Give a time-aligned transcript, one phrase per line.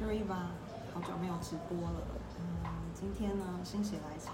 [0.00, 0.48] 是 Riva，
[0.94, 2.00] 好久没有直播了。
[2.38, 4.32] 嗯，今天呢心血来潮，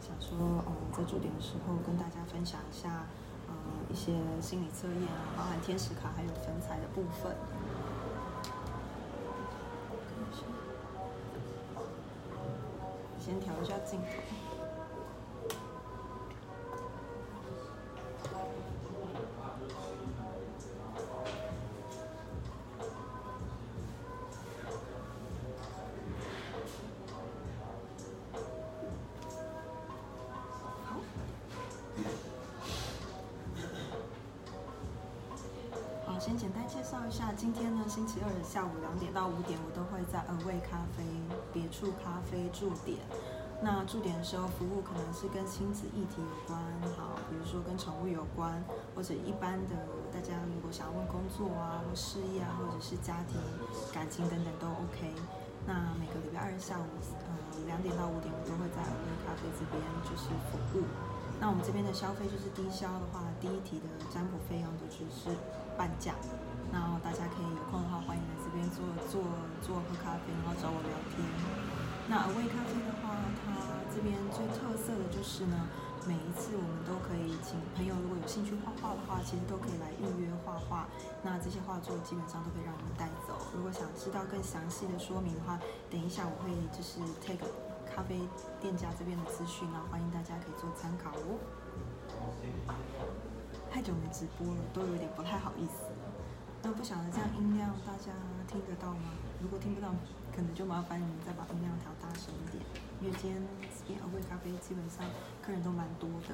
[0.00, 3.04] 想说，嗯，在驻点的时候跟大家分享一下，
[3.46, 3.54] 嗯，
[3.90, 7.36] 一些心理测验啊，包含天使卡还有粉彩的部分。
[13.20, 14.53] 先调一下镜头。
[36.84, 41.00] 绍一下，今天呢，星期二的下午两点到五点，我都会在 Away 咖啡
[41.48, 43.00] 别处咖啡驻点。
[43.64, 46.60] 那驻点的时候，服务可能是跟亲子议题有关，
[46.92, 48.60] 好，比如说跟宠物有关，
[48.92, 49.72] 或者一般的
[50.12, 53.40] 大家如果想要问工作啊，或事业啊，或者是家庭、
[53.88, 55.08] 感情等等都 OK。
[55.64, 60.84] 那每个礼拜二下午，呃，两点到五点，我都会在 Away 咖啡这边就是服务。
[61.40, 65.32] 那我们这边的消费就是低消的话，第一题的占卜费用都只是
[65.80, 66.12] 半价。
[69.10, 69.22] 坐
[69.62, 71.20] 坐喝咖啡，然后找我聊天。
[72.08, 75.56] 那尔味咖啡的话，它这边最特色的就是呢，
[76.04, 80.86] 每一次我们都可以请朋友，如果有兴趣画画的话，其实都可以来预约画画。
[81.22, 83.40] 那这些画作基本上都可以让你们带走。
[83.56, 85.58] 如果想知道更详细的说明的话，
[85.88, 87.44] 等一下我会就是 take。
[87.94, 88.18] 咖啡
[88.60, 91.38] 店家这边的资讯呢，欢迎大家可以做参考哦。
[93.70, 95.93] 太久没直播了，都有点不太好意思。
[96.64, 98.08] 那不晓得这样音量大家
[98.48, 99.12] 听得到吗？
[99.38, 99.92] 如果听不到，
[100.34, 102.64] 可能就麻烦你们再把音量调大声一点。
[103.02, 103.36] 因为今天
[103.86, 105.04] 点二味咖啡基本上
[105.44, 106.32] 客人都蛮多的。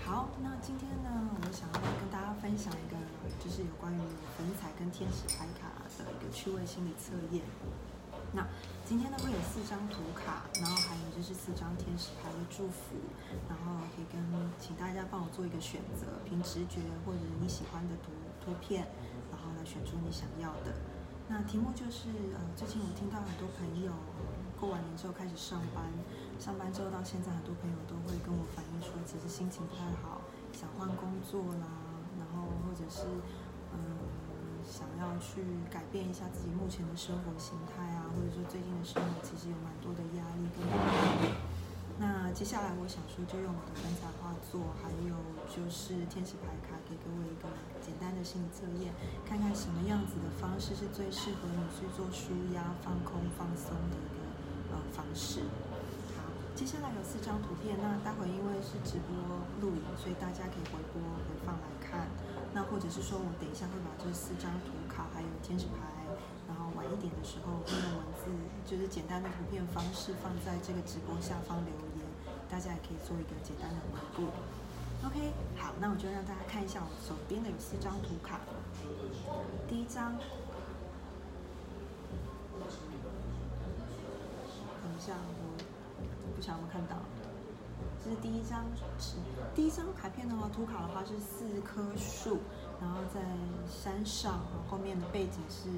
[0.00, 2.96] 好，那今天呢，我想要跟大家分享一个，
[3.36, 4.00] 就是有关于
[4.32, 7.44] 粉彩跟天使牌卡的一个趣味心理测验。
[8.32, 8.40] 那
[8.84, 12.96] 今天呢会有四张图卡，然后还有就是四张天使牌的祝福，
[13.44, 14.16] 然后可以跟
[14.56, 18.08] 请大家帮我做一个选择，凭直觉或者你喜欢的图
[18.40, 18.88] 图片，
[19.68, 20.72] 选出你想要的。
[21.28, 23.92] 那题目就是呃，最近我听到很多朋友
[24.58, 25.84] 过完年之后开始上班，
[26.40, 30.24] 上班之后到现在，很多朋友都会跟我反映说，其实心情不太好，
[30.56, 31.68] 想换工作啦，
[32.16, 33.04] 然后或者是
[33.76, 34.08] 嗯。
[34.68, 35.40] 想要去
[35.70, 40.76] 改变一下自己目前的生活形态啊，或者说最近的生活其实有蛮多的压力跟压
[41.24, 41.32] 力。
[41.96, 45.16] 那接下来我想说，就用我的粉彩画作，还有
[45.48, 47.44] 就是天使牌卡，给各位一个
[47.84, 48.88] 简单的心理测验，
[49.28, 55.44] 看看什么样子的方式是最适合你去做舒压、放空、放松的一个呃方式。
[56.16, 56.24] 好，
[56.56, 59.12] 接下来有四张图片，那待会因为是直播
[59.60, 60.96] 录影，所以大家可以回播
[61.28, 62.08] 回放来看。
[62.56, 65.84] 那或者是说，我等一下会把这四张图卡还有天使牌，
[66.48, 68.32] 然后晚一点的时候用文字，
[68.64, 71.70] 就是简单的图片方式放在这个直播下方留
[72.00, 72.08] 言，
[72.48, 74.32] 大家也可以做一个简单的回顾。
[75.04, 78.40] OK，好，那我就让大家看一下我手边的有四张图卡。
[79.68, 80.12] 第一张，
[84.82, 86.96] 等一下，我不晓得有没有看到。
[88.04, 88.64] 这是第一张
[88.98, 89.14] 纸，
[89.54, 92.38] 第一张卡片的话，图卡的话是四棵树，
[92.80, 93.20] 然后在
[93.70, 95.68] 山上，后面的背景是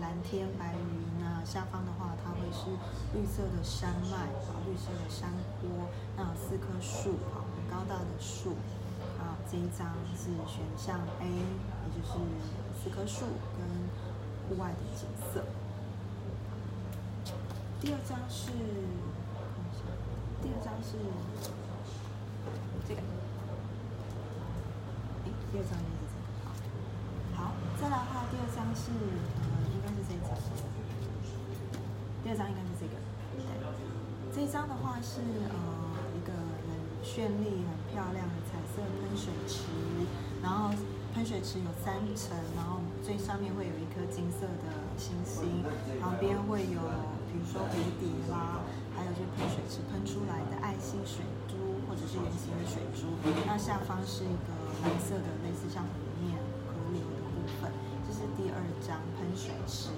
[0.00, 1.20] 蓝天白云。
[1.20, 2.70] 那下方的话，它会是
[3.14, 5.30] 绿色的山脉，啊，绿色的山
[5.60, 5.68] 坡。
[6.16, 7.18] 那四棵树，
[7.72, 8.52] 高大的树。
[9.18, 12.12] 啊，这一张是选项 A，也就是
[12.76, 13.24] 四棵树
[13.56, 13.64] 跟
[14.46, 15.42] 户外的景色。
[17.80, 18.52] 第二张是。
[20.42, 20.98] 第二张是
[22.88, 23.00] 这个，
[25.22, 26.26] 哎，第二张应该是这个，
[27.36, 30.34] 好，再来的话，第二张是呃，应该是这一张，
[32.24, 32.98] 第二张应该是这个，
[33.38, 33.46] 对，
[34.34, 35.54] 这一张的话是呃
[37.12, 39.68] 绚丽、很漂亮的彩色喷水池，
[40.40, 40.72] 然后
[41.12, 45.60] 喷水池有三层，然后最上面会有一颗金色的星星，
[46.00, 46.80] 旁边会有
[47.28, 48.64] 比如说蝴蝶啦。
[48.96, 53.12] 还有就是喷水池喷出来的爱心水珠，或者是圆形的水珠。
[53.46, 54.48] 那下方是一个
[54.80, 55.92] 蓝色的，类似像湖
[56.24, 56.32] 面
[56.64, 57.70] 河流的部分。
[58.08, 59.92] 这是第二张喷水池。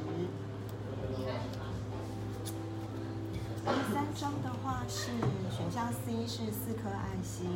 [3.64, 5.11] 第三张的话是
[5.49, 7.49] 选项 C，是四颗爱心。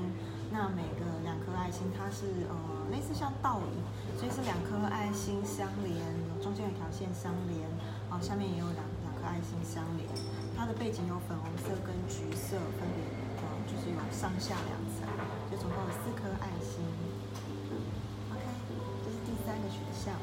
[0.50, 2.56] 那每个两颗爱心，它是呃
[2.90, 3.76] 类似像倒影，
[4.16, 6.00] 所以是两颗爱心相连，
[6.40, 7.68] 中间有条线相连，
[8.08, 10.08] 啊下面也有两两颗爱心相连。
[10.56, 13.04] 它的背景有粉红色跟橘色，分别
[13.38, 15.04] 呃就是有上下两层，
[15.52, 16.80] 就总共有四颗爱心。
[18.32, 18.40] OK，
[19.04, 20.16] 这是第三个选项。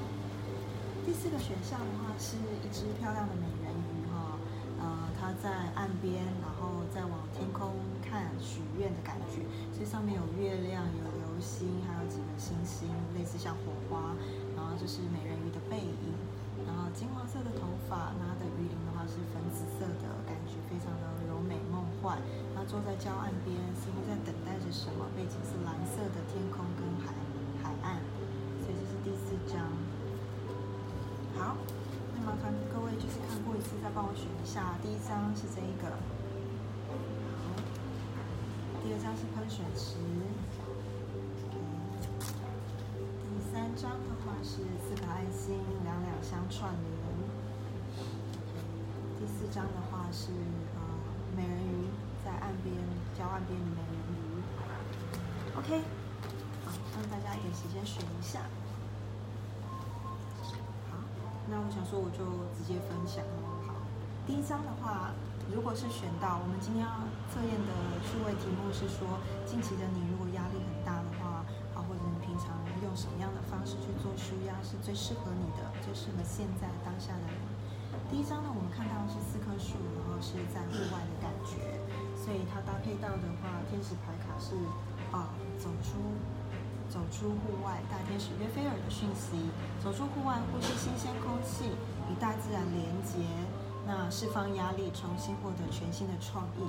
[1.06, 2.34] 第四个选项的话是
[2.66, 3.46] 一只漂亮的美，
[5.46, 9.46] 在岸边，然后再往天空看许愿的感觉。
[9.78, 14.18] 这上面有月亮，有流星，还有几个星星，类似像火花。
[14.58, 16.18] 然后这是美人鱼的背影，
[16.66, 22.18] 然后金黄色的头发，那它的鱼鳞的话是粉紫色的，感觉非常的柔美梦幻。
[22.58, 25.06] 它坐在礁岸边，似乎在等待着什么。
[25.14, 27.14] 背景是蓝色的天空跟海
[27.62, 28.02] 海岸，
[28.66, 29.62] 所以这是第四张。
[31.38, 31.54] 好，
[32.26, 34.74] 麻烦各位就是看过一次，再帮我选一下。
[34.82, 35.94] 第一张是这一个，
[37.46, 37.54] 好，
[38.82, 40.02] 第二张是喷水池，
[43.30, 46.90] 第三张的话是四个爱心，两两相串联。
[49.20, 50.34] 第四张的话是
[50.74, 50.82] 呃
[51.38, 51.94] 美人鱼
[52.26, 52.74] 在岸边，
[53.14, 54.42] 礁岸边的美人鱼。
[55.60, 55.78] OK，
[56.66, 58.42] 好，让大家一点时间选一下。
[61.46, 62.26] 那我想说，我就
[62.58, 63.22] 直接分享。
[63.70, 63.78] 好，
[64.26, 65.14] 第一张的话，
[65.54, 67.72] 如果是选到我们今天要测验的
[68.02, 69.06] 趣味题目是说，
[69.46, 71.46] 近期的你如果压力很大的话，
[71.78, 77.46] 啊，或者你平常用什么样的方式去做舒压是最适合你的，最适合现在当下的你。
[78.10, 81.62] 第一张呢，我们看到是四棵树，然后是在户外的感觉，
[82.18, 84.58] 所以它搭配到的话，天使牌卡是
[85.14, 85.30] 啊，
[85.62, 86.02] 走出。
[86.96, 89.36] 走出户外，大天使约菲尔的讯息。
[89.84, 91.76] 走出户外，呼吸新鲜空气，
[92.08, 93.20] 与大自然连接，
[93.86, 96.64] 那释放压力，重新获得全新的创意。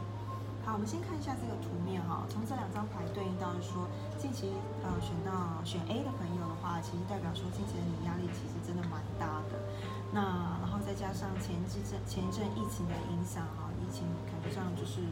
[0.66, 2.26] 好，我们先看一下这个图面哈。
[2.26, 3.86] 从这两张牌对应到说，
[4.18, 4.50] 近期
[4.82, 9.62] 呃选到选 A 的朋友的话，其实代表说近期的你压力其实真的蛮大的。
[10.10, 15.06] 那然后再加上前几阵前一阵疫情的影响哈，疫情感觉上就是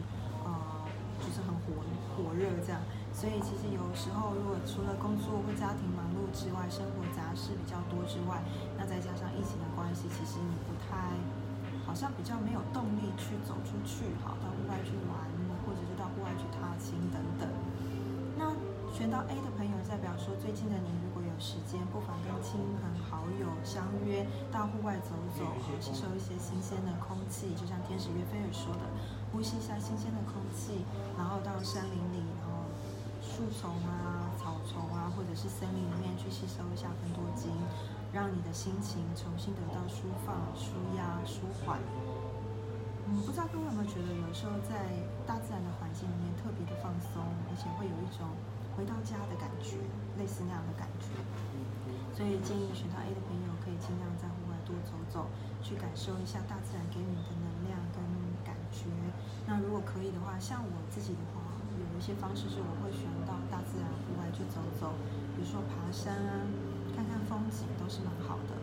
[2.15, 2.79] 火热这样。
[3.11, 8.43] 所以其实有时候，如果除了工作或家庭忙碌之外，生活杂事比较多之外，
[8.75, 11.15] 那再加上疫情的关系，其实你不太，
[11.87, 15.15] 好像比较没有动力去走出去，好到户外去玩，
[15.63, 17.47] 或者是到户外去踏青等等。
[18.35, 18.51] 那
[18.91, 25.47] 选到 A 的朋友，代表说最近的你如果有时间，不妨跟亲朋好友相约到户外走走，
[25.79, 28.83] 吸收一些新鲜的空气，就像天使约菲尔说的，
[29.31, 30.85] 呼吸一下新鲜的空气，
[31.17, 32.23] 然后到山林里。
[32.39, 32.63] 然后
[33.25, 37.51] 树丛啊、草丛啊，或者是森林里面去吸收一下分多精，
[38.13, 41.81] 让你的心情重新得到舒放、舒压、舒缓。
[43.09, 44.87] 嗯，不知道各位有没有觉得，有时候在
[45.27, 48.29] 大自然的环境里面特别的放松，而且会有一种
[48.77, 49.83] 回到家的感觉，
[50.15, 51.11] 类似那样的感觉。
[52.15, 55.27] 所以建议选到 A 的朋友，可以尽量在户外多走走，
[55.59, 57.21] 去感受一下大自然给你的
[58.75, 58.91] 觉。
[59.47, 61.39] 那如果可以的话，像我自己的话。
[61.75, 64.95] 有一些方式是我会选到大自然户外去走走，
[65.35, 66.43] 比如说爬山啊，
[66.95, 68.55] 看看风景都是蛮好的。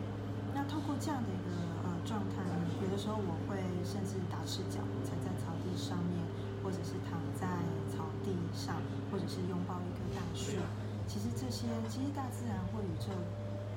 [0.53, 1.49] 那透过这样的一个
[1.85, 6.25] 呃状态呢，有的时候我会甚至打赤脚踩在草地上面，
[6.65, 7.45] 或者是躺在
[7.89, 8.81] 草地上，
[9.13, 10.57] 或者是拥抱一棵大树。
[11.05, 13.13] 其实这些，其实大自然或宇宙，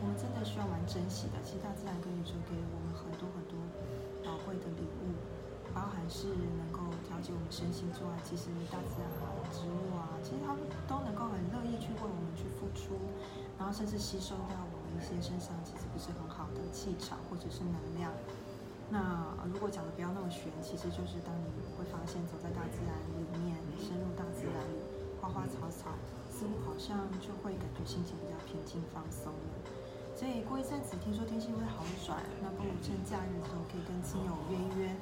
[0.01, 1.37] 我们真的需要蛮珍惜的。
[1.45, 3.57] 其实大自然跟宇宙给我们很多很多
[4.25, 5.13] 宝贵的礼物。
[5.75, 12.97] 包含是能够调节我们身心之外，其实大自然啊、植物啊，其实它们都能够很乐意去为我们去付出，
[13.59, 18.13] 然后甚至吸收掉我们一些身上其实不是很好的气场或者是能量。
[18.89, 24.79] 那如果讲的不要那么玄，其实就是当你会发现走在大自然里面，深入大自然里，
[25.21, 25.91] 花花草草，
[26.31, 29.55] 似乎好像就会感觉心情比较平静放松了。
[30.15, 34.95] 所以过一阵子听说天气会好转，那不如趁假日的时候可以跟亲友约一约。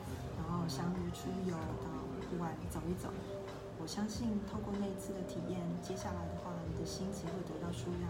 [0.65, 1.53] 后相约出游
[1.85, 1.93] 到
[2.25, 3.13] 户外走一走，
[3.77, 8.09] 我相信透过那一次的体验，接下来的话，你的心情会得到舒压、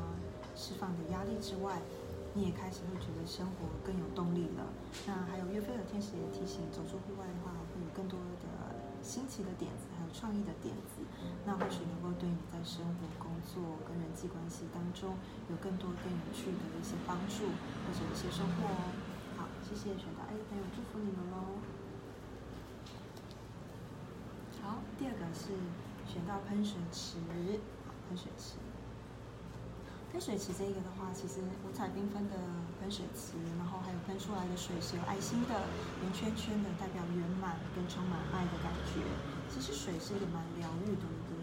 [0.55, 1.83] 释放的压力之外，
[2.31, 4.71] 你也开始会觉得生活更有动力了。
[5.03, 8.47] 那还有约菲尔天使也提醒，走出户外的话，会有更多的
[9.03, 11.03] 新奇的点子，还有创意的点子，
[11.43, 15.19] 那或许能够对你在生活、工作跟人际关系当中
[15.51, 17.51] 有更多更有趣的一些帮助
[17.83, 18.95] 或者一些收获哦。
[19.43, 21.59] 好，谢谢选到 A 的朋友，祝福你们喽。
[24.65, 25.51] 好，第二个是
[26.07, 27.19] 选到喷水池，
[28.09, 28.55] 喷水池。
[30.13, 32.39] 喷水池这个的话，其实五彩缤纷的
[32.79, 35.67] 喷水池，然后还有喷出来的水是有爱心的，
[36.03, 39.03] 圆圈圈的，代表圆满跟充满爱的感觉。
[39.51, 41.35] 其实水是一个蛮疗愈的一个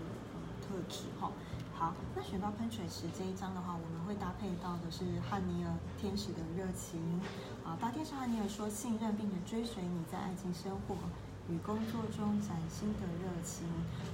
[0.63, 1.33] 特质哈。
[1.75, 7.19] 好，那选到喷水池这一张的话，我们会搭配到的是汉尼尔天使的热情
[7.65, 10.95] 啊，大天使汉尼尔说信任并且追随你在爱情生活。
[11.49, 13.65] 与工作中崭新的热情，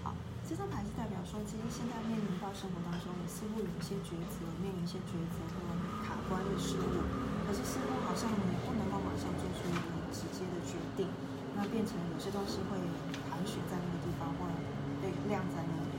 [0.02, 0.16] 好，
[0.48, 5.60] 这张牌是代表说，其实现在面临到生活当中，你似乎有一些抉择，面临一些抉择和
[6.08, 7.04] 卡关的事物，
[7.46, 11.06] 可是似乎好像你不能够马上做出一个直接的决定，
[11.54, 12.80] 那变成有些东西会
[13.30, 14.48] 盘旋在那个地方，或
[15.04, 15.94] 被晾在那里。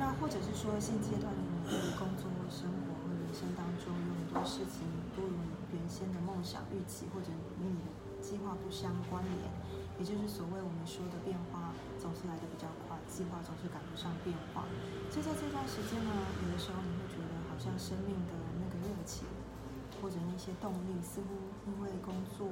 [0.00, 4.82] 那或者是说，现阶段你对于工作、生活和人生当中有很多事情
[5.14, 5.38] 不如
[5.70, 7.30] 原先的梦想预期，或者
[7.62, 9.46] 与你的计划不相关联，
[9.98, 12.98] 也就是所谓我们说的变化总是来的比较快。
[13.04, 14.66] 计划总是赶不上变化，
[15.06, 16.10] 就在这段时间呢，
[16.42, 19.22] 有的时候你会觉得好像生命的那个热情，
[20.02, 21.38] 或者那些动力，似乎
[21.70, 22.50] 因为工作、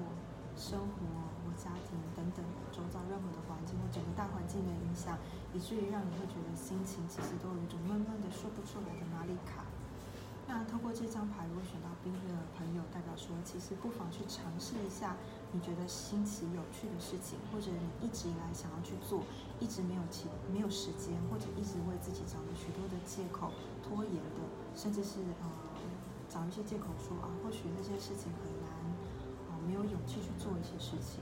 [0.55, 1.03] 生活
[1.43, 5.19] 或家庭等等周遭任何的环境或整个大环境的影响，
[5.51, 9.67] 以至于让你会觉得心情其实都有一种闷闷的说不出来的哪里卡。
[10.47, 15.17] 那透过这张牌，如果选到 B 的朋友，代表说其实不妨去尝试一下。
[15.53, 19.23] 你觉得新奇有趣的事情，或者你一直以来想要去做，
[19.61, 23.53] 一直没有钱、没有时间，或者一直为自己找了许多的借口
[23.85, 24.41] 拖延的，
[24.75, 25.47] 甚至是呃
[26.29, 28.73] 找一些借口说啊，或许那些事情很难，
[29.53, 31.21] 啊没有勇气去做一些事情，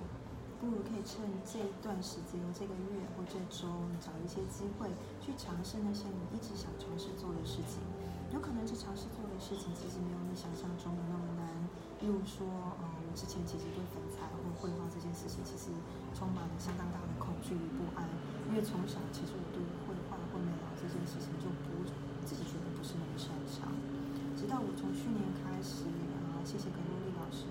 [0.62, 3.66] 不如可以趁这一段时间、这个月或这周，
[3.98, 4.86] 找一些机会
[5.18, 7.82] 去尝试那些你一直想尝试做的事情。
[8.30, 11.50] 有可能这尝试做的事情其实没有你想象中的那么难，
[11.98, 12.46] 例如说，
[12.78, 13.98] 呃，我之前其实对粉
[14.60, 15.72] 绘画这件事情其实
[16.12, 18.04] 充满了相当大的恐惧与不安，
[18.46, 21.80] 因为从小其实我对绘画或美劳这件事情就不
[22.28, 23.72] 自己觉得不是那么擅长，
[24.36, 27.48] 直到我从去年开始，啊，谢谢格洛丽老师，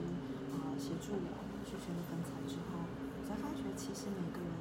[0.54, 1.34] 啊，协助我
[1.66, 4.54] 去学了粉彩之后，我才发觉其实每个人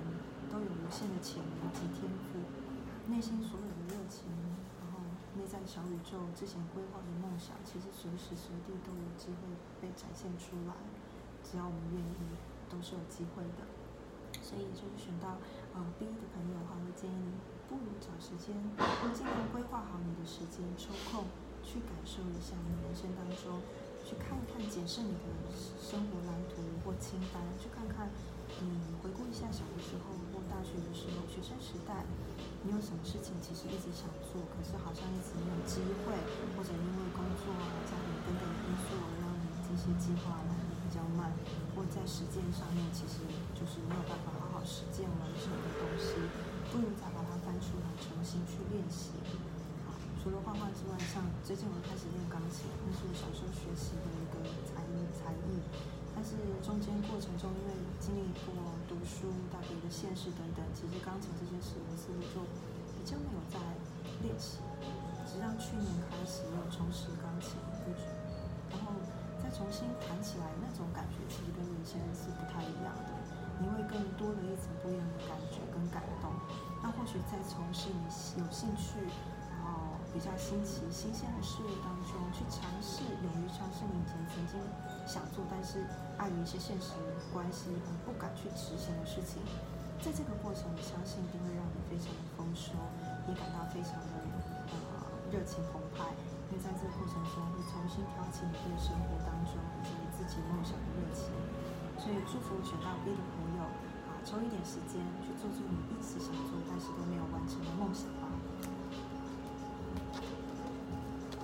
[0.49, 2.49] 都有无限的潜能及天赋，
[3.13, 4.33] 内心所有的热情。
[4.81, 5.05] 然后
[5.37, 9.53] 内在小宇宙之前规划的梦想，其实随时随地都有机会
[9.85, 10.73] 被展现出来。
[11.49, 12.37] 只要我们愿意，
[12.69, 13.65] 都是有机会的。
[14.45, 15.41] 所以就是选到
[15.73, 17.33] 呃 B 的朋友的话，会建议你
[17.69, 18.53] 不如找时间，
[19.17, 21.25] 尽量规划好你的时间，抽空
[21.65, 23.61] 去感受一下你人生当中，
[24.05, 25.25] 去看一看、检视你的
[25.81, 28.09] 生活蓝图或清单，去看看
[28.61, 32.05] 你回顾一下小的时候或大学的时候、学生时代。
[32.65, 36.11] 你有什么事情其实一直想做，可是好像一直没有机会，
[36.57, 40.58] 或者因为工作啊、家庭等等因素而让你这些计划来
[40.89, 41.29] 比较慢，
[41.77, 43.21] 或在实践上面其实
[43.53, 46.17] 就是没有办法好好实践完成的东西，
[46.73, 49.13] 不如再把它翻出来重新去练习。
[50.19, 55.61] 除了画画之外，像最近我开始练钢琴，那是我小时候学习的一个才艺才艺。
[56.17, 58.51] 但是中间过程中，因为经历过
[58.91, 62.43] 读书、大学的现实等等，其实钢琴这件事，我似乎就
[62.97, 63.61] 比较没有在
[64.25, 64.59] 练习。
[65.29, 67.61] 直到去年开始又重拾钢琴，
[69.49, 73.17] 再重新弹起来，那种感觉其实跟以前是不太一样的。
[73.57, 76.29] 你会更多的一层不一样的感觉跟感动。
[76.85, 79.09] 那或许在从事你有兴趣。
[79.59, 84.61] 然后比较新奇、新鲜的事物当中去尝试，勇于尝试你以前曾经
[85.05, 85.85] 想做，但是
[86.17, 86.93] 碍于一些现实
[87.33, 89.41] 关系而不敢去执行的事情，
[90.01, 92.73] 在这个过程，我相信一定会让你非常的丰收，
[93.29, 94.13] 也感到非常的
[94.73, 94.77] 呃
[95.29, 96.17] 热情澎湃，
[96.59, 101.31] 在这个过程中会重新挑起你对生活当中以及自己梦想的热情。
[101.97, 103.63] 所以祝福选到 B 的朋友
[104.11, 108.27] 啊，抽一点时间去做做你一直想做但是都没有完成的梦想吧。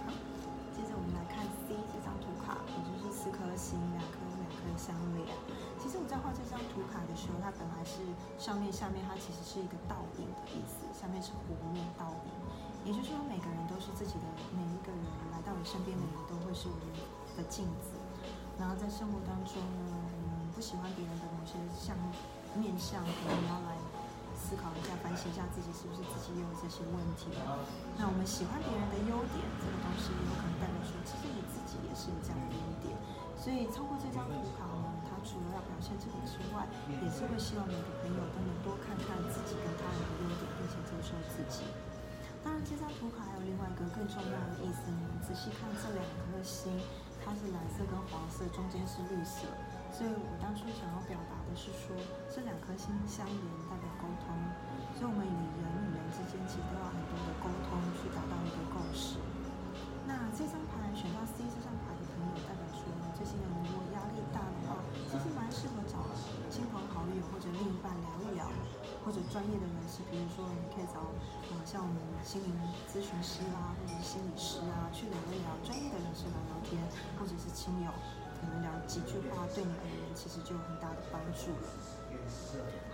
[0.04, 0.12] 好，
[0.74, 4.62] 接着我们来看 C 这张图卡，也就是四颗星，两颗两颗。
[4.74, 5.28] 相连。
[5.78, 8.02] 其实我在画这张图卡的时候，它本来是
[8.42, 12.32] 上面、下面，它其实是一个倒影的意思，下面是弧面倒影。
[12.82, 14.63] 也就是说，每个人都是自己的，每
[15.64, 16.86] 身边的人都会是我们
[17.34, 17.96] 的镜子。
[18.60, 21.96] 然后在生活当中呢，我们不喜欢别人的某些相
[22.54, 23.74] 面相，可能要来
[24.38, 27.34] 思考一下、反省一下自己是不是自己也有这些问题。
[27.98, 32.94] 那我们喜欢别人的优点，这个东西有可能代表说，其实你自己也是有这样的优点。
[33.34, 41.66] 所以，透过这张图卡呢，它除了要表现这个之外，也是会希望每个朋友都能多看看自己跟他人的优点，并且接受自己。
[42.40, 46.72] 当然，这张图卡另外一个更重要的意思，你们仔细看这两颗星，
[47.20, 49.44] 它是蓝色跟黄色，中间是绿色。
[49.92, 51.94] 所以我当初想要表达的是说，
[52.32, 54.34] 这两颗星相连代表沟通，
[54.98, 59.20] 所以我们与人与人之间其实都要很多的沟通，去达到一个共识。
[60.08, 60.58] 那这张
[69.34, 71.10] 专业的人士，比如说你可以找
[71.50, 72.54] 呃像我们心灵
[72.86, 76.78] 咨询师啦，或者是心理师啊，去聊一聊专业的人士来聊天，
[77.18, 77.90] 或者是亲友，
[78.38, 81.66] 可能聊几句话，对你而言其实就有很大的帮助了。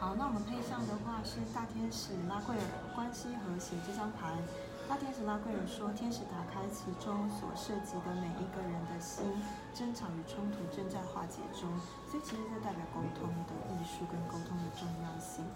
[0.00, 4.32] 好，那我们配上的话是大天使拉贵尔，关系和谐这张牌。
[4.90, 9.22] 那天使拉贵尔说，天使打开其中所涉及的每一个人的心，
[9.70, 11.70] 争吵与冲突正在化解中。
[12.10, 15.46] 所以其实这代表沟通的艺术跟沟通的重要性。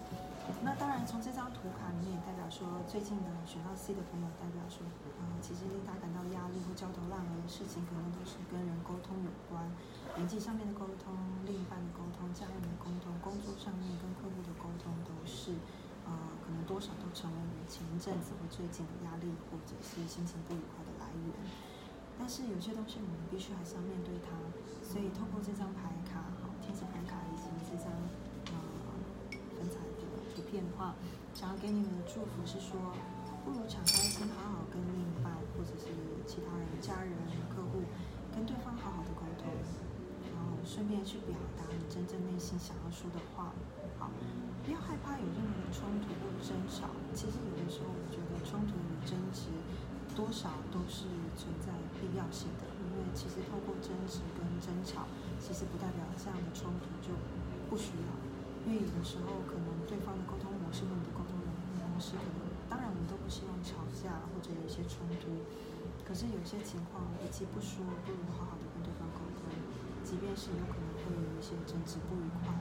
[0.63, 4.87] 那当然，从这张图卡里面也代表说，最近的选到 C 的朋友代表说，
[5.19, 9.59] 嗯，其实令他感到压力或焦头烂额的事情，可能都是跟人沟通有关，
[10.15, 11.11] 人际上面的沟通、
[11.43, 15.59] 另一半的沟通、家人的沟通、工作上面跟客户的沟通都是。
[16.05, 16.11] 呃，
[16.45, 21.33] 可能多少都成为你前一阵子或最近的压力，或者是心情不愉快的来源。
[22.17, 24.31] 但是有些东西我们必须还是要面对它，
[24.79, 27.91] 所以透过这张牌卡，好，天使牌卡以及这张
[28.53, 28.55] 呃
[29.51, 30.95] 粉彩的图片的话，
[31.35, 32.79] 想要给你们的祝福是说，
[33.43, 35.91] 不如敞开心，好好跟另一半或者是
[36.23, 37.11] 其他人、家人、
[37.51, 37.83] 客户，
[38.31, 39.51] 跟对方好好的沟通，
[40.31, 43.51] 然后顺便去表达你真正内心想要说的话，
[44.75, 46.91] 要害怕有任何的冲突或争吵。
[47.15, 49.47] 其实有的时候，我觉得冲突与争执
[50.11, 51.07] 多少都是
[51.39, 51.71] 存在
[52.03, 52.67] 必要性的。
[52.75, 55.07] 因为其实透过争执跟争吵，
[55.39, 57.15] 其实不代表这样的冲突就
[57.71, 58.11] 不需要。
[58.67, 65.31] 因为有的时候，可能对方的沟通模式和你的沟通模式，可能当然我们都不希望吵架或者有一些冲突。
[66.03, 69.47] 可是有些情况，与其不说，不如好好的跟对方沟通。
[70.03, 72.51] 即便是有可能会有一些争执不愉快。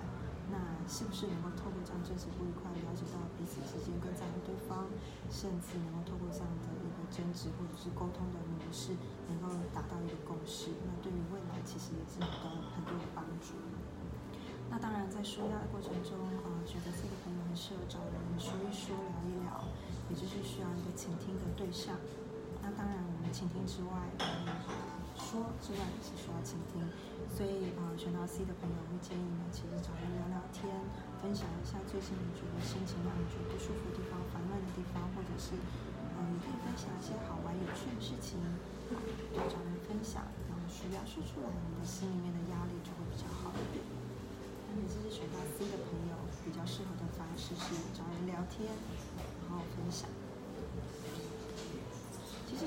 [0.87, 4.87] 是不是能够透过这样真实不愉快，了解到彼此之间更在乎对方，
[5.33, 8.93] 甚至能够透过这样的一个争执或者是沟通的模式，
[9.27, 10.71] 能够达到一个共识？
[10.85, 13.57] 那对于未来其实也是得到很多的帮助。
[14.71, 19.65] 那当然，在舒压的过程中，啊，觉得这个朋友很适合找人说一说、聊一聊，
[20.11, 21.95] 也就是需要一个倾听的对象。
[22.61, 24.53] 那当然，我们倾听之外，嗯
[25.15, 26.83] 说之外也是需要倾听。
[27.35, 30.71] 所以啊，选到 C 的朋友会建议呢，其实找人聊聊天，
[31.19, 35.59] 分享一下最近你觉得心情让你觉得不舒服的地方、烦闷的地方，或者是
[36.15, 38.39] 嗯，你可以分享一些好玩有趣的事情，
[39.35, 43.83] 多找人分享，然后需要说出来，你的心里面的压力就会比较好一点。
[44.71, 46.15] 那你这是选到 C 的朋友
[46.47, 48.71] 比较适合的方式是找人聊天，
[49.43, 50.07] 然后分享。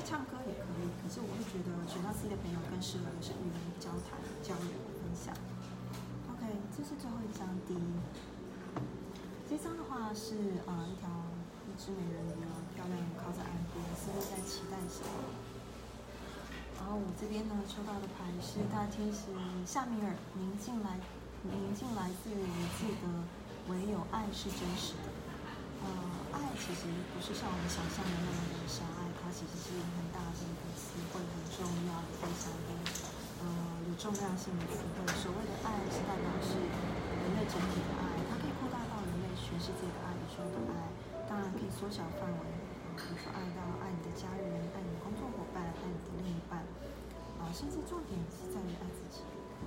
[0.04, 5.34] 唱歌也可以，可是我会觉得选到 C 的朋友更适合的是与人交谈、交流、分享。
[6.30, 6.44] OK，
[6.76, 7.74] 这是最后一张 D。
[9.48, 11.08] 这张的话是呃一条
[11.66, 12.44] 一只美人鱼，
[12.76, 15.10] 漂亮靠在岸边，似乎在期待什么。
[16.78, 19.32] 然后我这边呢抽到的牌是大天使
[19.66, 21.00] 夏米尔，宁静来，
[21.42, 22.44] 宁静来自于
[22.78, 23.08] 记得，
[23.72, 25.07] 唯有爱是真实的。
[25.82, 25.88] 呃，
[26.32, 29.06] 爱其实不是像我们想象的那么的狭隘。
[29.18, 32.70] 它其实是很大的一个词汇，很重要，非常的
[33.44, 33.44] 呃
[33.84, 35.04] 有重量性的词汇。
[35.20, 40.88] 所谓的爱是代表是人类整体的爱，它可以扩大到人类全世界的爱，宇宙的爱，
[41.28, 42.42] 当然可以缩小范围，
[42.96, 46.64] 比如说爱到爱你的家人，爱你的工作伙伴，爱你的另一半，
[47.36, 49.20] 啊，甚至重点是在于爱自己。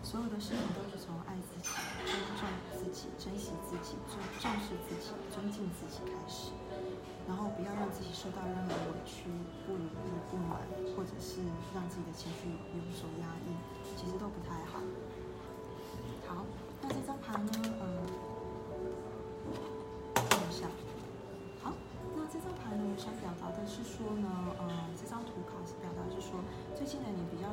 [0.03, 1.69] 所有的事情都是从爱自己、
[2.05, 6.51] 尊重自己、珍惜自己、重重视自己、尊敬自己开始。
[7.27, 9.29] 然后不要让自己受到任何委屈、
[9.65, 10.57] 不如意、不满，
[10.97, 11.37] 或者是
[11.73, 13.53] 让自己的情绪有所压抑，
[13.95, 14.81] 其实都不太好。
[16.27, 16.43] 好，
[16.81, 17.51] 那这张牌呢？
[17.79, 18.00] 嗯，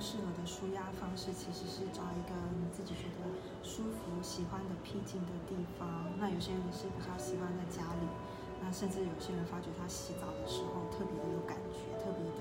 [0.08, 3.28] 适合的舒压方式，其实是找一个你自己觉得
[3.60, 6.08] 舒服、喜欢的僻静的地方。
[6.16, 8.08] 那有些人是比较喜欢在家里。
[8.56, 12.24] 那甚至有些人发觉他洗澡的时候特别的有感觉，特别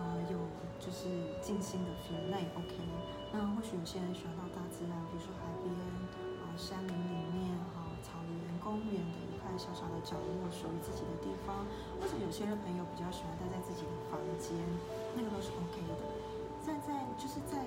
[0.00, 0.48] 呃有
[0.80, 1.12] 就是
[1.44, 2.72] 静心的 feel，那也 OK。
[3.36, 5.68] 那或许有些人喜欢到大自然，比如说海边
[6.40, 11.68] 啊、山林里面哈、草原、公园的一块小小的角落，属于自己的地方。
[12.00, 14.56] 或者有些人朋友比较喜欢待在自己的房间，
[15.12, 15.92] 那个都是 OK 的。
[17.16, 17.62] 就是在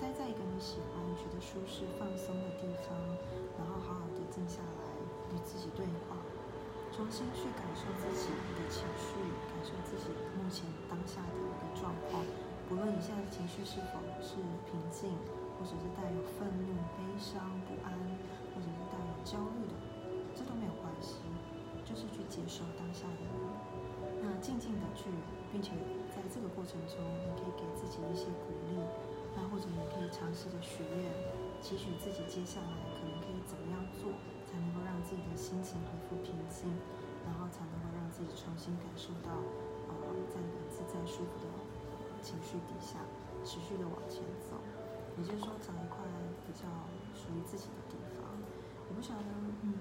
[0.00, 2.96] 待在一个你喜欢、觉得舒适、放松的地方，
[3.58, 4.82] 然后好好的静下来
[5.34, 6.16] 与自己对话。
[6.92, 9.16] 重新去感受自己的情绪，
[9.48, 12.20] 感受自己目前当下的一个状况。
[12.68, 14.36] 不论你现在的情绪是否是
[14.68, 15.08] 平静，
[15.56, 17.96] 或者是带有愤怒、悲伤、不安，
[18.52, 19.74] 或者是带有焦虑的，
[20.36, 21.16] 这都没有关系。
[21.82, 23.24] 就是去接受当下的，
[24.42, 25.06] 静静的去，
[25.54, 25.70] 并且
[26.10, 28.76] 在这个过程中，你可以给自己一些鼓励。
[29.38, 31.08] 那或者你可以尝试着许愿，
[31.62, 34.10] 期许自己接下来可能可以怎么样做。
[34.52, 36.68] 才能够让自己的心情恢复平静，
[37.24, 39.32] 然后才能够让自己重新感受到，
[39.88, 39.96] 呃，
[40.28, 41.48] 在一个自在舒服的
[42.20, 43.00] 情绪底下，
[43.48, 44.60] 持续的往前走。
[45.16, 46.04] 也就是说，找一块
[46.44, 46.68] 比较
[47.16, 48.28] 属于自己的地方，
[48.90, 49.32] 我不晓得，
[49.64, 49.72] 嗯，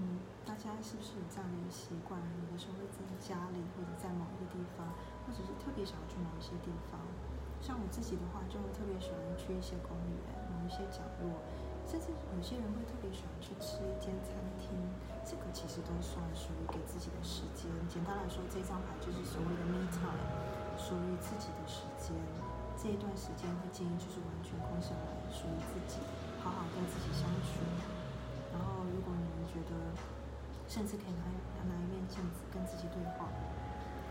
[0.46, 2.18] 大家是不是有这样的一个习惯？
[2.18, 4.94] 有的时候会在家里，或者在某一个地方，
[5.26, 7.00] 或者是特别想要去某一些地方。
[7.62, 10.18] 像我自己的话，就特别喜欢去一些公园、
[10.50, 11.46] 某一些角落，
[11.86, 14.74] 甚至有些人会特别喜欢去吃一间餐厅。
[15.22, 17.70] 这个其实都算属于给自己的时间。
[17.86, 20.26] 简单来说，这张牌就是所谓的 me time，
[20.74, 22.18] 属于自己的时间。
[22.74, 26.02] 这一段时间会建议就是完全空下来，属于自己，
[26.42, 27.62] 好好跟自己相处。
[28.50, 29.94] 然后，如果你们觉得，
[30.72, 31.28] 甚至可以拿
[31.68, 33.28] 拿一面镜子跟自己对话，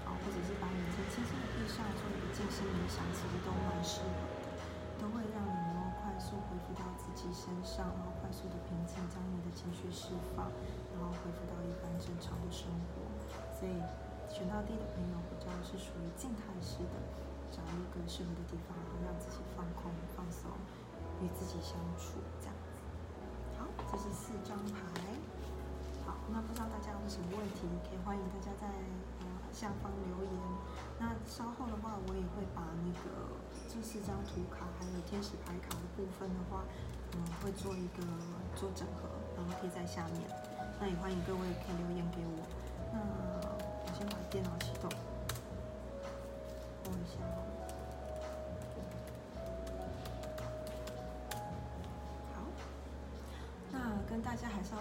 [0.05, 4.44] 好，或者是把眼睛轻轻的闭上，做一个静心冥想，其实都蛮适合的，
[5.01, 10.53] 都会让你能够快速恢复到自己身上，然后快速的平静，将你的情绪释放，
[10.92, 13.09] 然后恢复到一般正常的生活。
[13.57, 13.81] 所以，
[14.29, 17.01] 选到 D 的朋友，比较是属于静态式的，
[17.49, 20.53] 找一个适合的地方，然后让自己放空、放松，
[21.25, 22.68] 与自己相处，这样子。
[23.57, 23.64] 好。
[23.90, 25.03] 这是四张牌，
[26.32, 28.66] 那不知道大家有什么问题，可以欢迎大家在
[29.20, 30.34] 呃下方留言。
[30.98, 33.34] 那稍后的话，我也会把那个
[33.68, 36.62] 这四张图卡还有天使牌卡的部分的话，
[37.12, 38.06] 嗯，会做一个
[38.54, 40.22] 做整合，然后贴在下面。
[40.78, 42.46] 那也欢迎各位可以留言给我。
[42.92, 44.90] 那我先把电脑启动，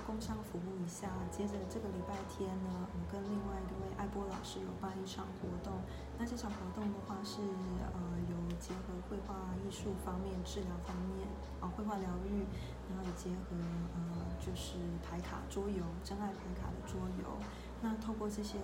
[0.09, 1.05] 工商服务一下。
[1.29, 5.77] 接着这个礼拜天呢，我跟另外一位爱波老师有办一场活动。
[6.17, 7.45] 那这场活动的话是
[7.93, 11.29] 呃有结合绘画艺术方面、治疗方面
[11.61, 12.41] 啊，绘画疗愈，
[12.89, 13.53] 然后也结合
[13.93, 17.37] 呃就是牌卡桌游、真爱牌卡的桌游。
[17.79, 18.57] 那透过这些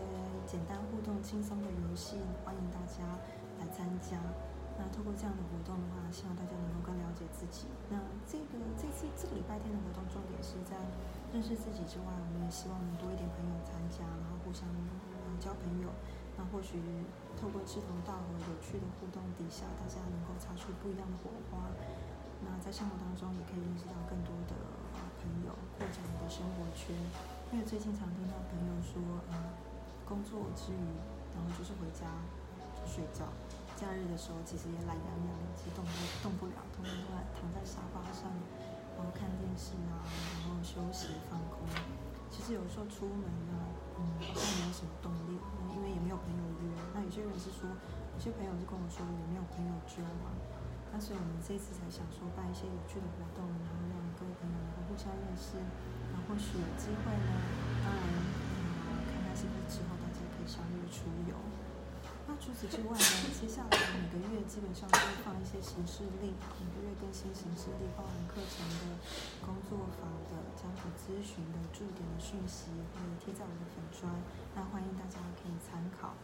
[0.47, 3.05] 简单互动、轻松的游戏，欢迎大家
[3.59, 4.17] 来参加。
[4.77, 7.67] 那通过这样的活动的话，希望大家能够更了解自己。
[7.87, 7.95] 那
[8.27, 10.75] 这个这次这个礼拜天的活动重点是在
[11.31, 14.67] 认识自己之外，我们也希望能多一点朋友参加，然后互相
[15.39, 15.87] 交朋友。
[16.35, 16.75] 那或许
[17.39, 21.71] 透过志同道合、有趣的互动底下，大家能够擦出不一样的火花。
[22.43, 24.53] 那在生活当中也可以认识到更多的
[25.23, 26.91] 朋友，扩展你的生活圈。
[27.55, 28.99] 因为最近常听到朋友说，
[29.31, 29.35] 呃，
[30.03, 30.83] 工作之余，
[31.31, 32.03] 然后就是回家
[32.75, 33.23] 就睡觉。
[33.75, 35.91] 假日的时候，其实也懒洋洋的，其实动不
[36.23, 38.31] 动不了，通常都在躺在沙发上，
[38.95, 39.99] 然后看电视啊，
[40.39, 41.67] 然后休息放空。
[42.31, 43.53] 其实有时候出门呢，
[43.99, 45.35] 嗯，好像没有什么动力，
[45.75, 46.71] 因为也没有朋友约。
[46.95, 50.31] 那有些人是说，有些朋友就跟我说，也没有朋友揪嘛。
[50.91, 55.59] 那所以我们这次才想说办一些有趣的活动，然后让各位朋友能够互相认识。
[56.15, 57.31] 那或许有机会呢，
[57.83, 61.35] 当然，嗯，看看是不是之后大家可以相约出游。
[62.27, 63.05] 那除此之外呢？
[63.37, 68.97] 接下来每个月基本上都会放一些形式力，每个月更新形式力，包含课程的、
[69.45, 74.09] 工作坊的、家庭咨询的、驻点的讯息，会贴在我的粉砖，
[74.57, 76.17] 那欢迎大家可以参考。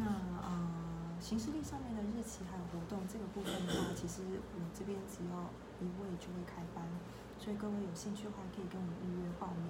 [0.00, 0.08] 那
[0.40, 4.24] 呃，形式力上面的日期还有活动这个部分的话，其实
[4.56, 5.52] 我这边只要
[5.84, 6.88] 一位就会开班，
[7.38, 9.68] 所以各位有兴趣的话可以跟我预约报名。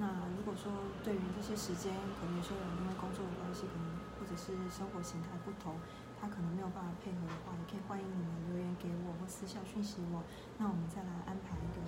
[0.00, 0.72] 那如果说
[1.04, 3.84] 对于这些时间，可能有些人因为工作的关系，可能
[4.16, 5.76] 或者是生活形态不同，
[6.16, 10.24] 他可能没有办法配合的话，也可以欢迎你们留言给我或私下讯息我，
[10.56, 11.84] 那我们再来安排一个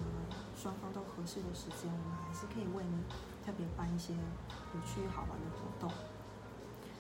[0.53, 3.01] 双方都合适的时间，我们还是可以为你
[3.41, 5.89] 特别办一些有趣好玩的活动。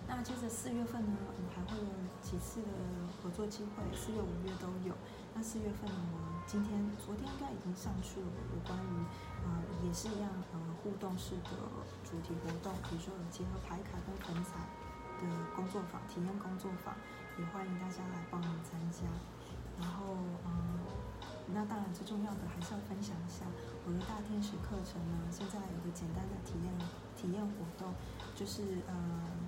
[0.09, 2.72] 那接着四月份呢，我们还会有几次的
[3.22, 4.96] 合作机会，四月、五月都有。
[5.35, 8.92] 那四月份呢，我今天、昨天应该已经上去了，有关于
[9.46, 11.50] 呃也是一样呃互动式的
[12.04, 14.60] 主题活动，比如说有结合牌卡跟粉彩。
[15.22, 16.96] 的工作坊、体验工作坊，
[17.38, 19.06] 也欢迎大家来报名参加。
[19.78, 20.82] 然后，嗯，
[21.54, 23.46] 那当然最重要的还是要分享一下
[23.86, 25.30] 我的大天使课程呢。
[25.30, 26.74] 现在有个简单的体验
[27.14, 27.94] 体验活动，
[28.34, 28.94] 就是呃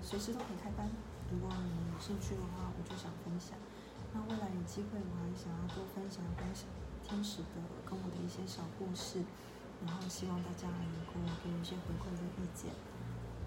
[0.01, 0.87] 随时都可以开班。
[1.27, 3.59] 如果你有兴趣的话，我就想分享。
[4.15, 6.71] 那未来有机会，我还想要多分享分享
[7.03, 9.27] 天使的跟我的一些小故事，
[9.83, 12.71] 然后希望大家能够给我一些回馈的意见。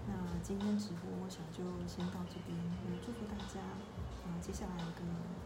[0.08, 0.12] 那
[0.42, 2.52] 今天直播我想就先到这边，
[2.88, 3.60] 也祝福大家，
[4.24, 5.00] 啊、接下来一个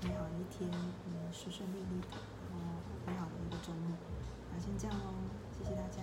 [0.07, 0.71] 美好的一天，
[1.07, 2.14] 嗯，顺顺利利的，
[2.51, 3.95] 然后美好的一个周末。
[4.51, 5.14] 那先这样喽，
[5.51, 6.03] 谢谢大家。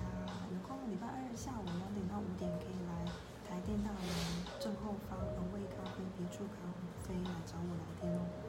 [0.51, 3.05] 有空礼拜二下午两点到五点可以来
[3.47, 4.11] 台电大楼
[4.59, 6.65] 正后方的味咖啡别处咖
[7.05, 8.48] 啡来找我聊天哦。